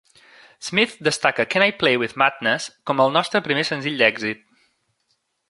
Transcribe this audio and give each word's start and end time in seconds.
Smith 0.57 0.97
destaca 0.99 1.45
"Can 1.45 1.61
I 1.61 1.69
Play 1.81 1.93
with 2.03 2.17
Madness" 2.23 2.71
com 2.91 3.05
"el 3.05 3.15
nostre 3.19 3.43
primer 3.49 3.67
senzill 3.71 4.03
d'èxit. 4.03 4.43